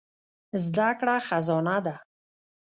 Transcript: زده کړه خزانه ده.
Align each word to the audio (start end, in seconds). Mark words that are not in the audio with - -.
زده 0.63 0.89
کړه 0.99 1.15
خزانه 1.27 1.77
ده. 1.85 1.95